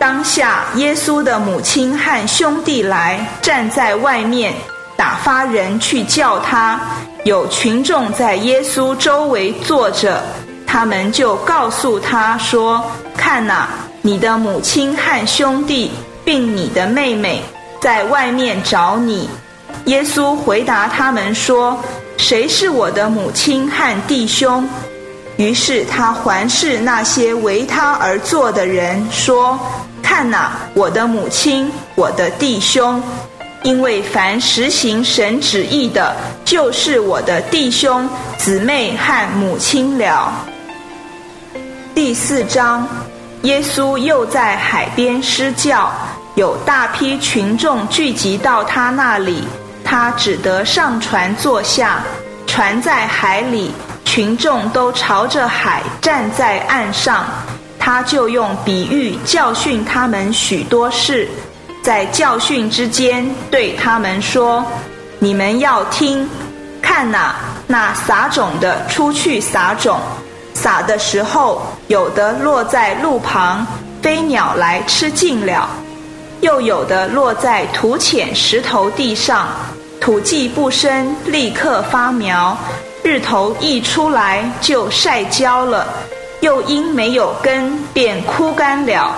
[0.00, 4.54] 当下，耶稣的母亲和兄弟来，站在外面，
[4.96, 6.80] 打发人去叫他。
[7.24, 10.22] 有群众在耶稣周围坐着，
[10.66, 12.82] 他们就告诉他说
[13.14, 13.68] ：“看哪，
[14.00, 15.90] 你的母亲和兄弟，
[16.24, 17.42] 并你的妹妹，
[17.78, 19.28] 在外面找你。”
[19.84, 21.78] 耶稣回答他们说
[22.16, 24.66] ：“谁是我的母亲和弟兄？”
[25.36, 29.58] 于是他环视那些为他而坐的人，说
[30.02, 33.02] ：“看哪，我的母亲，我的弟兄，
[33.62, 40.32] 因为凡实行神旨意的，就是我的弟兄、姊妹和母亲了。”
[41.94, 42.88] 第四章，
[43.42, 45.90] 耶稣又在海边施教，
[46.34, 49.44] 有大批群众聚集到他那里，
[49.84, 52.02] 他只得上船坐下，
[52.46, 53.70] 船在海里。
[54.02, 57.24] 群众都朝着海站在岸上，
[57.80, 61.26] 他就用比喻教训他们许多事，
[61.82, 64.64] 在教训之间对他们说
[65.18, 66.28] ：“你们要听，
[66.82, 67.34] 看哪，
[67.66, 69.98] 那撒种的出去撒种，
[70.52, 73.66] 撒的时候，有的落在路旁，
[74.02, 75.66] 飞鸟来吃尽了；
[76.42, 79.48] 又有的落在土浅石头地上，
[79.98, 82.54] 土既不深，立刻发苗。”
[83.02, 85.86] 日头一出来就晒焦了，
[86.40, 89.14] 又因没有根便枯干了。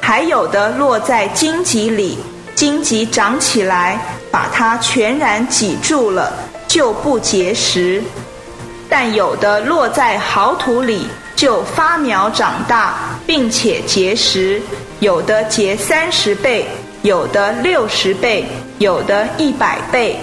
[0.00, 2.18] 还有的落在荆棘里，
[2.54, 3.98] 荆棘长起来
[4.30, 6.32] 把它全然挤住了，
[6.68, 8.02] 就不结实。
[8.88, 12.94] 但有的落在好土里，就发苗长大，
[13.26, 14.60] 并且结实。
[15.00, 16.66] 有的结三十倍，
[17.02, 18.46] 有的六十倍，
[18.78, 20.18] 有的一百倍。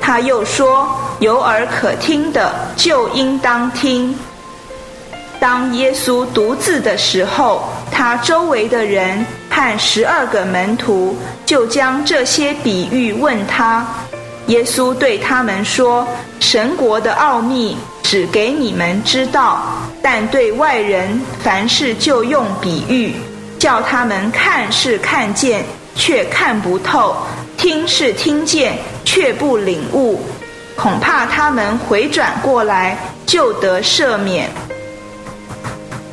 [0.00, 0.88] 他又说
[1.20, 4.16] ：“有耳可听的，就应当听。”
[5.44, 11.14] 当耶稣独自的时候，他周围的人和十二个门徒
[11.44, 13.86] 就将这些比喻问他。
[14.46, 16.08] 耶稣对他们说
[16.40, 19.60] ：“神国的奥秘只给你们知道，
[20.02, 23.14] 但对外人，凡事就用比喻，
[23.58, 25.62] 叫他们看是看见，
[25.94, 27.14] 却看不透。”
[27.58, 30.22] 听是听见，却不领悟，
[30.74, 34.48] 恐怕他们回转过来就得赦免。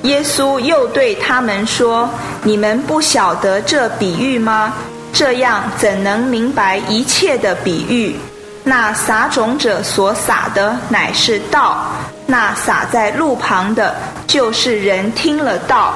[0.04, 2.10] 耶稣又对他们说
[2.44, 4.74] ：“你们不晓得这比喻吗？
[5.14, 8.16] 这样怎能明白一切的比喻？
[8.64, 11.86] 那撒种者所撒的乃是道，
[12.26, 13.96] 那撒在路旁的，
[14.26, 15.94] 就是人听了道。”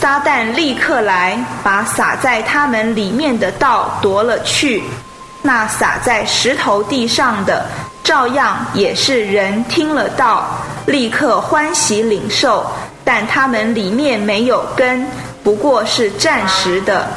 [0.00, 4.82] 撒旦立刻来，把撒在他们里面的道夺了去。
[5.42, 7.66] 那撒在石头地上的，
[8.02, 10.46] 照样也是人听了道，
[10.86, 12.64] 立刻欢喜领受，
[13.04, 15.06] 但他们里面没有根，
[15.42, 17.08] 不过是暂时的。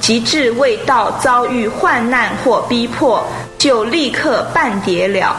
[0.00, 3.22] 及至未道遭遇患难或逼迫，
[3.58, 5.36] 就立刻半跌了。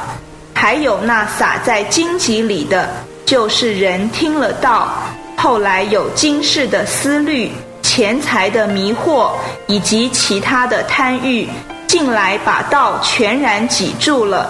[0.53, 2.87] 还有那撒在荆棘里的，
[3.25, 4.93] 就是人听了道。
[5.35, 9.31] 后来有今世的思虑、钱财的迷惑
[9.65, 11.49] 以及其他的贪欲
[11.87, 14.47] 进来，把道全然挤住了，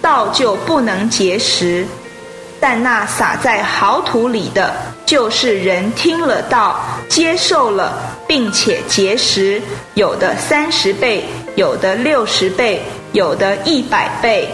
[0.00, 1.86] 道就不能结实。
[2.60, 4.74] 但那撒在好土里的，
[5.06, 6.78] 就是人听了道，
[7.08, 7.94] 接受了，
[8.28, 9.60] 并且结实，
[9.94, 11.24] 有的三十倍，
[11.56, 12.82] 有的六十倍，
[13.12, 14.48] 有的一百倍。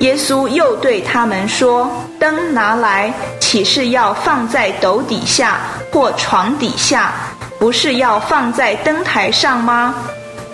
[0.00, 1.88] 耶稣又对他们说
[2.18, 5.60] ：“灯拿来，岂是要放在斗底下
[5.92, 7.12] 或床底下，
[7.58, 9.94] 不是要放在灯台上吗？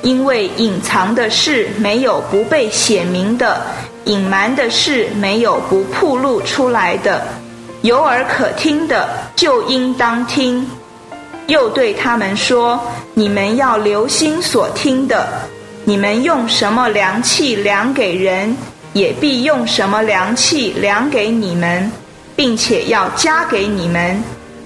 [0.02, 3.60] 因为隐藏的事没有不被显明的，
[4.04, 7.22] 隐瞒的事没有不暴露出来的。
[7.82, 10.68] 有耳可听的，就应当听。”
[11.48, 12.80] 又对他们说
[13.14, 15.26] ：“你们要留心所听的，
[15.84, 18.56] 你们用什么量器量给人？”
[18.92, 21.90] 也必用什么量器量给你们，
[22.34, 24.20] 并且要加给你们，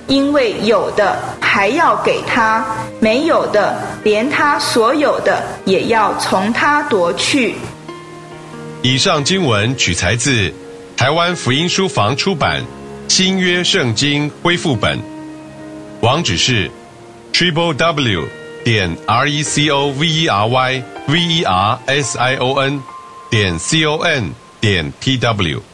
[0.07, 2.65] 因为有的还要给他，
[3.01, 7.57] 没有的连他所有的也要从他夺去。
[8.85, 10.53] 以上经文取材自
[10.95, 12.61] 台湾福音书房出版
[13.09, 14.99] 《新约圣经恢复本》，
[16.03, 16.71] 网址是
[17.33, 18.29] triple w
[18.63, 22.61] 点 r e c o v e r y v e r s i o
[22.61, 22.79] n。
[23.31, 25.74] 点 c o n 点 t w。